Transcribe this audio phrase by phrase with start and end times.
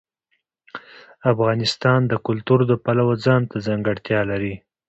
[1.31, 4.55] افغانستان د کلتور د پلوه ځانته ځانګړتیا لري.